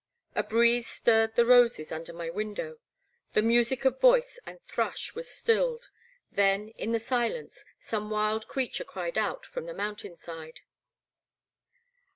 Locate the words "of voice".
3.85-4.39